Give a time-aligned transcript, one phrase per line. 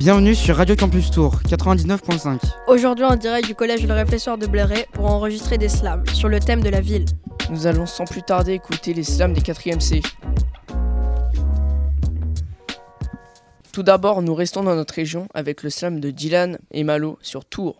[0.00, 2.38] Bienvenue sur Radio Campus Tour 99.5.
[2.68, 6.40] Aujourd'hui en direct du collège Le Réflexion de Bléré pour enregistrer des slams sur le
[6.40, 7.04] thème de la ville.
[7.50, 10.00] Nous allons sans plus tarder écouter les slams des 4e C.
[13.72, 17.44] Tout d'abord, nous restons dans notre région avec le slam de Dylan et Malo sur
[17.44, 17.78] Tours.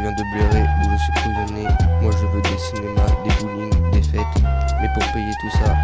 [0.00, 1.68] Viens de Bléré où je suis prisonnier.
[2.00, 4.42] Moi je veux des cinémas, des bowling, des fêtes.
[4.80, 5.76] Mais pour payer tout ça,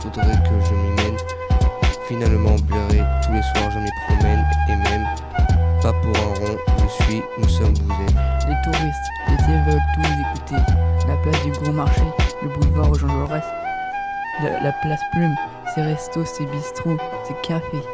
[0.00, 1.16] faudrait que je m'y mène.
[2.08, 4.44] Finalement Bléré, tous les soirs je m'y promène.
[4.68, 5.06] Et même,
[5.82, 8.48] pas pour un rond, je suis, nous sommes, vous êtes.
[8.48, 10.72] Les touristes, l'été veulent tous écouter.
[11.08, 12.02] La place du Gros Marché,
[12.42, 13.44] le boulevard Jean Jaurès,
[14.42, 15.34] la, la place Plume,
[15.74, 17.84] ses restos, ses bistrots, ses cafés,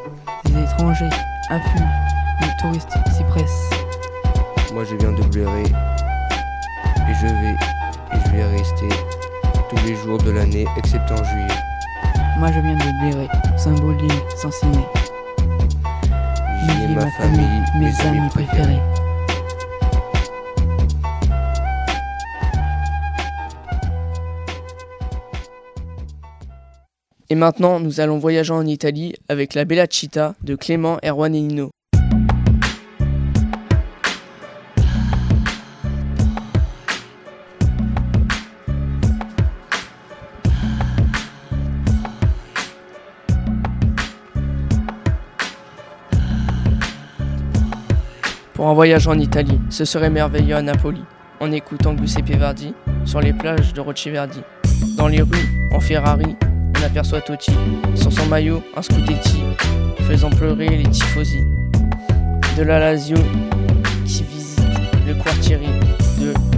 [0.46, 1.10] ses étrangers,
[1.50, 1.84] affluent.
[2.40, 3.75] Les touristes s'y pressent.
[4.76, 5.62] Moi je viens de Bléré.
[5.62, 7.56] Et je vais,
[8.12, 8.88] et je vais rester
[9.70, 11.58] tous les jours de l'année, excepté en juillet.
[12.38, 14.84] Moi je viens de Bléré, symbole d'île, sans ciné.
[16.60, 18.82] J'y ai ma famille, mes amis préférés.
[27.30, 31.40] Et maintenant, nous allons voyager en Italie avec la Bella Città de Clément, Erwan et
[31.40, 31.70] Nino.
[48.66, 51.04] Un voyage en Italie, ce serait merveilleux à Napoli,
[51.38, 54.40] en écoutant Giuseppe Verdi sur les plages de Verdi.
[54.96, 56.34] Dans les rues, en Ferrari,
[56.76, 57.52] on aperçoit Totti,
[57.94, 59.40] sur son maillot, un Scudetti,
[60.00, 61.44] faisant pleurer les tifosi.
[62.58, 63.18] De la Lazio,
[64.04, 64.60] qui visite
[65.06, 65.68] le quartieri
[66.20, 66.55] de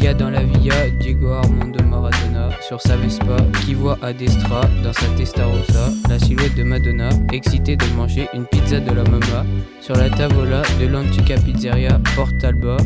[0.00, 4.14] Il y a dans la Via Diego Armando Maradona sur sa Vespa qui voit à
[4.14, 9.04] destra dans sa Testarossa la silhouette de Madonna excitée de manger une pizza de la
[9.04, 9.44] Mama
[9.82, 12.78] sur la tavola de l'Antica Pizzeria Portalba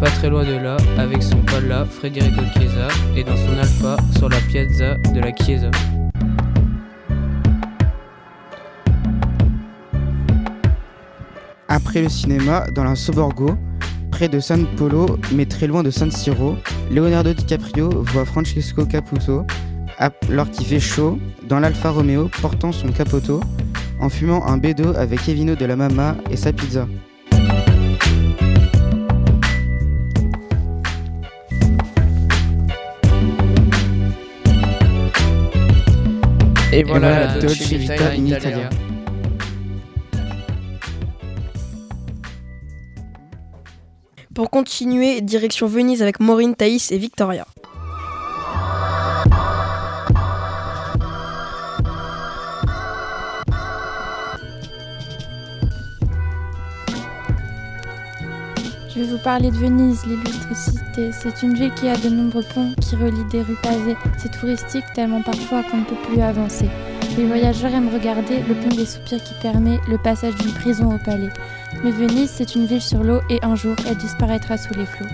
[0.00, 4.28] pas très loin de là avec son palla Federico Chiesa et dans son Alfa sur
[4.28, 5.70] la piazza de la Chiesa.
[11.68, 13.56] Après le cinéma, dans la Soborgo,
[14.18, 16.56] près de San Polo, mais très loin de San Siro,
[16.90, 19.46] Leonardo DiCaprio voit Francesco Caputo,
[19.96, 23.38] alors qu'il fait chaud, dans l'Alfa Romeo, portant son capoto,
[24.00, 26.88] en fumant un bédo avec Evino de la Mama et sa pizza.
[36.72, 38.68] Et voilà, voilà, la Dolce Vita in Italia.
[44.38, 47.44] Pour continuer, direction Venise avec Maureen, Thaïs et Victoria.
[58.88, 61.10] Je vais vous parler de Venise, l'illustre cité.
[61.10, 63.96] C'est une ville qui a de nombreux ponts qui relient des rues pavées.
[64.18, 66.68] C'est touristique tellement parfois qu'on ne peut plus avancer.
[67.16, 70.98] Les voyageurs aiment regarder le pont des soupirs qui permet le passage d'une prison au
[70.98, 71.30] palais.
[71.82, 75.06] Mais Venise, c'est une ville sur l'eau et un jour, elle disparaîtra sous les flots.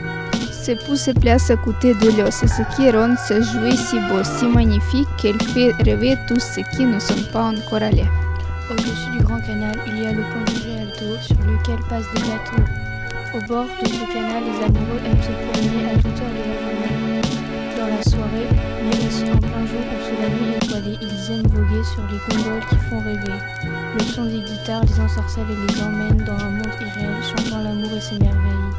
[0.51, 3.97] C'est pour se place à côté de l'eau, c'est ce qui rend ce jouet si
[4.09, 8.09] beau, si magnifique qu'elle fait rêver tous ceux qui ne sont pas encore allés.
[8.71, 12.23] Au-dessus du Grand Canal, il y a le pont du Rialto sur lequel passent des
[12.23, 12.94] bateaux.
[13.35, 16.55] Au bord de ce canal, les amoureux aiment se promener à toute heure de la
[16.63, 17.21] journée.
[17.77, 18.49] Dans la soirée,
[18.85, 22.21] mais aussi en plein jour ou sous la nuit étoilée, ils aiment voguer sur les
[22.29, 23.41] gondoles qui font rêver.
[23.95, 27.91] Le son des guitares les ensorcelle et les emmène dans un monde irréel, chantant l'amour
[27.97, 28.71] et ses merveilles.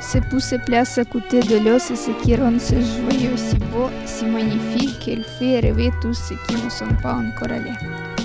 [0.00, 3.56] C'est pour se place à côté de l'eau, c'est ce qui rend ce joyau si
[3.56, 7.76] beau, si magnifique qu'elle fait rêver tous ceux qui ne sont pas encore allés.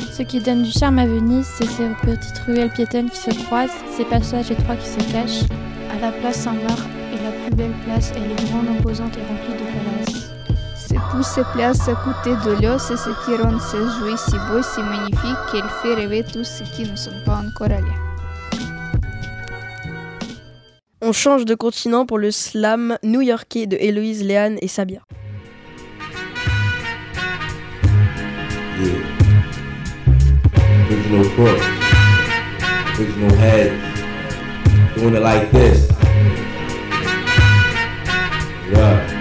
[0.10, 3.76] Ce qui donne du charme à Venise, c'est ces petites ruelles piétonnes qui se croisent,
[3.92, 5.44] ces passages étroits qui se cachent.
[5.96, 9.54] À la place Saint-Marc est la plus belle place, elle est grande, imposante et remplie
[9.54, 10.30] de palaces.
[10.76, 14.36] C'est pour se place à côté de l'eau, c'est ce qui rend ce jouet si
[14.50, 17.86] beau, si magnifique qu'elle fait rêver tous ceux qui ne sont pas encore allés.
[21.02, 25.00] On change de continent pour le slam new-yorkais de Héloïse, Léane et Sabia.
[28.78, 29.16] Yeah.
[33.40, 33.95] Head.
[34.96, 35.92] Doing it like this.
[38.72, 39.15] Yeah.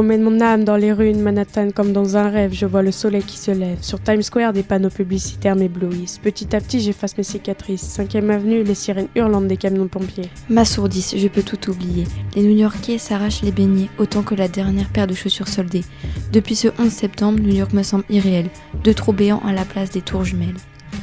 [0.00, 2.54] Promène mon âme dans les rues de Manhattan comme dans un rêve.
[2.54, 3.76] Je vois le soleil qui se lève.
[3.82, 6.16] Sur Times Square, des panneaux publicitaires m'éblouissent.
[6.16, 7.82] Petit à petit, j'efface mes cicatrices.
[7.82, 10.30] Cinquième avenue, les sirènes hurlantes des camions de pompiers.
[10.48, 12.06] M'assourdissent, je peux tout oublier.
[12.34, 15.84] Les New-Yorkais s'arrachent les beignets autant que la dernière paire de chaussures soldées.
[16.32, 18.48] Depuis ce 11 septembre, New York me semble irréel.
[18.82, 20.56] Deux trous béants à la place des tours jumelles.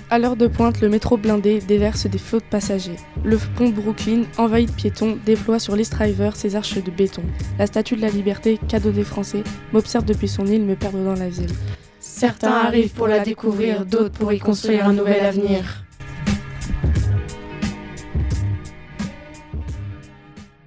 [0.09, 2.95] À l'heure de pointe, le métro blindé déverse des flots de passagers.
[3.23, 7.23] Le pont Brooklyn, envahi de piétons, déploie sur l'East River ses arches de béton.
[7.59, 11.15] La statue de la liberté, cadeau des Français, m'observe depuis son île me perdre dans
[11.15, 11.51] la ville.
[11.99, 15.83] Certains arrivent pour la découvrir, d'autres pour y construire un nouvel avenir.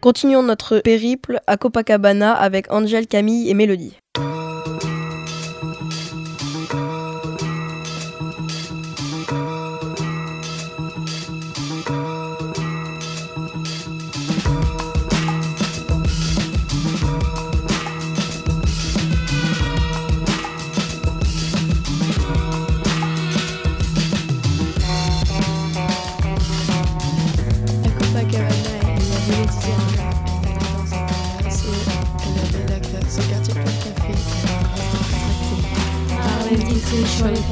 [0.00, 3.97] Continuons notre périple à Copacabana avec Angel, Camille et Mélodie.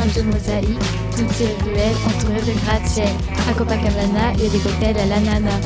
[0.08, 0.78] Plages de mosaïque,
[1.16, 3.08] toutes ces ruelles entourées de gratte-ciel.
[3.48, 5.60] À Copacabana, il y a des cocktails à l'ananas.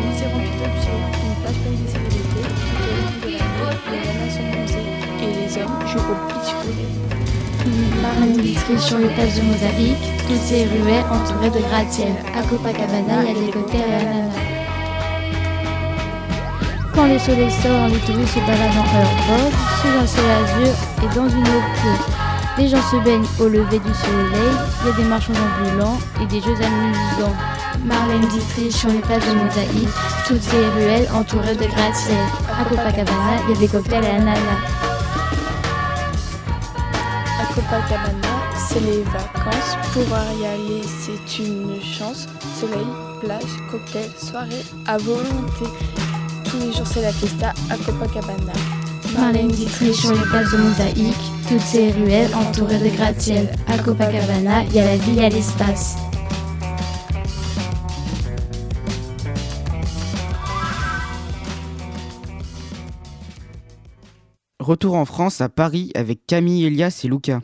[0.00, 2.46] Musée rempli d'objets, une plage pleine de célébrités,
[3.20, 4.80] tout au long de
[5.22, 6.88] et les hommes jouent au beach volley.
[8.02, 12.12] Marine d'Itri sur les plages de mosaïque, toutes ces ruelles entourées de gratte-ciel.
[12.36, 14.53] À Copacabana, il y a des cocktails à l'ananas.
[16.94, 21.14] Quand le soleil sort, les touristes se baladent en heurboard, sous un ciel azur et
[21.14, 21.62] dans une eau.
[22.56, 26.26] Les gens se baignent au lever du soleil, il y a des marchands ambulants et
[26.26, 27.34] des jeux amusants.
[27.84, 29.88] Marlène Dietrich sur les plages de mosaïque,
[30.28, 32.16] toutes ces ruelles entourées de gratte-ciel.
[32.60, 34.38] À Copacabana, il y a des cocktails à l'ananas.
[37.40, 39.76] À Copacabana, c'est les vacances.
[39.92, 42.28] Pouvoir y aller, c'est une chance.
[42.58, 42.86] Soleil,
[43.20, 45.66] plage, cocktail, soirée à volonté.
[46.54, 48.52] Tous les jours, c'est la fiesta à Copacabana.
[49.12, 51.14] Marlène Dietrich sur les plages de mosaïque,
[51.48, 53.48] toutes ces ruelles entourées de gratte-ciel.
[53.66, 55.96] À Copacabana, il y a la vie à l'espace.
[64.60, 67.40] Retour en France à Paris avec Camille, Elias et Lucas.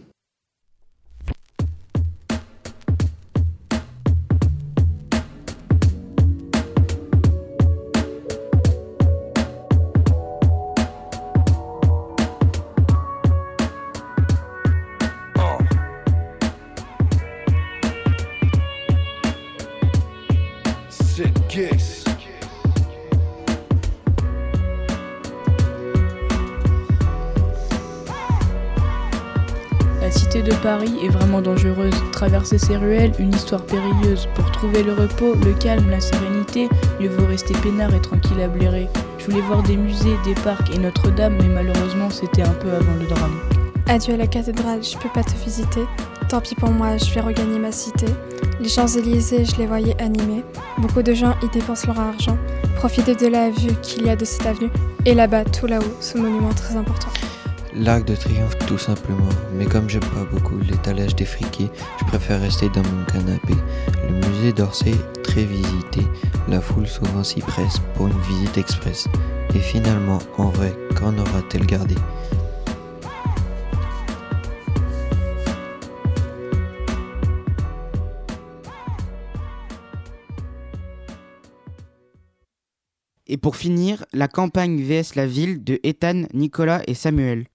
[30.11, 31.95] La cité de Paris est vraiment dangereuse.
[32.11, 34.27] Traverser ces ruelles, une histoire périlleuse.
[34.35, 36.69] Pour trouver le repos, le calme, la sérénité,
[36.99, 38.89] mieux vaut rester peinard et tranquille à blairer.
[39.19, 42.95] Je voulais voir des musées, des parcs et Notre-Dame, mais malheureusement c'était un peu avant
[43.01, 43.39] le drame.
[43.87, 45.85] Adieu à la cathédrale, je peux pas te visiter.
[46.29, 48.07] Tant pis pour moi, je vais regagner ma cité.
[48.61, 50.43] Les Champs-Élysées, je les voyais animés.
[50.79, 52.37] Beaucoup de gens y dépensent leur argent.
[52.75, 54.71] Profitez de la vue qu'il y a de cette avenue.
[55.07, 57.11] Et là-bas, tout là-haut, ce monument très important.
[57.73, 62.41] L'Arc de Triomphe tout simplement, mais comme j'aime pas beaucoup l'étalage des friquets, je préfère
[62.41, 63.55] rester dans mon canapé.
[64.09, 66.03] Le musée d'Orsay, très visité,
[66.49, 69.07] la foule souvent s'y presse pour une visite express.
[69.55, 71.95] Et finalement, en vrai, qu'en aura-t-elle gardé?
[83.27, 87.47] Et pour finir, la campagne vs la ville de Ethan, Nicolas et Samuel.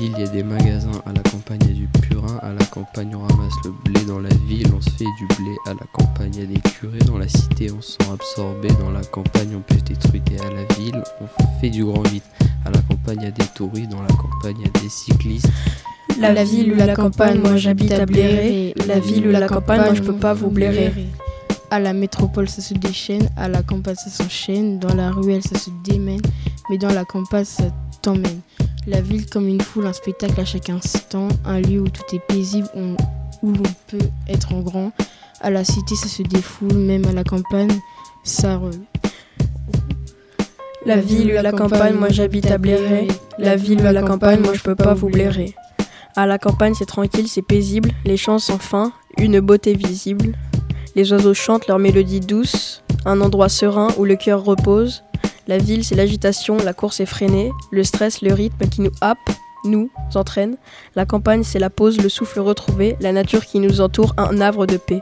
[0.00, 1.02] Il y a des magasins.
[1.06, 2.38] À la campagne, y a du purin.
[2.42, 4.00] À la campagne, on ramasse le blé.
[4.06, 5.54] Dans la ville, on se fait du blé.
[5.66, 6.98] À la campagne, il y a des curés.
[7.06, 8.68] Dans la cité, on se sent absorbé.
[8.80, 10.30] Dans la campagne, on pêche des trucs.
[10.30, 12.22] Et à la ville, on fait du grand vide.
[12.64, 13.90] À la campagne, il y a des touristes.
[13.90, 15.50] Dans la campagne, il y a des cyclistes.
[16.18, 18.74] La, ville ou la campagne, moi j'habite à blairer.
[18.86, 20.92] La ville ou la campagne, moi je peux pas vous blairer.
[21.70, 23.28] À la métropole, ça se déchaîne.
[23.36, 24.78] À la campagne, ça s'enchaîne.
[24.78, 26.22] Dans la ruelle, ça se démène.
[26.70, 27.64] Mais dans la campagne, ça
[28.86, 31.28] La ville comme une foule, un spectacle à chaque instant.
[31.44, 32.68] Un lieu où tout est paisible,
[33.42, 34.92] où l'on peut être en grand.
[35.40, 36.74] À la cité, ça se défoule.
[36.74, 37.78] Même à la campagne,
[38.24, 38.70] ça re...
[40.86, 43.08] La ville ou la campagne, moi j'habite à blairer.
[43.38, 45.54] La ville ou la campagne, moi je peux pas vous blairer.
[46.16, 50.32] À la campagne, c'est tranquille, c'est paisible, les champs sans fin, une beauté visible.
[50.94, 55.04] Les oiseaux chantent leur mélodie douce, un endroit serein où le cœur repose.
[55.48, 59.16] La ville, c'est l'agitation, la course effrénée, le stress, le rythme qui nous happe,
[59.64, 60.58] nous entraîne.
[60.94, 64.66] La campagne, c'est la pause, le souffle retrouvé, la nature qui nous entoure, un havre
[64.66, 65.00] de paix.